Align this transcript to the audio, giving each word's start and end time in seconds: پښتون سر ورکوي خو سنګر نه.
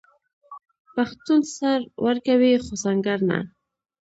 پښتون 0.93 1.41
سر 1.55 1.77
ورکوي 2.05 2.53
خو 2.65 2.73
سنګر 2.83 3.19
نه. 3.29 3.39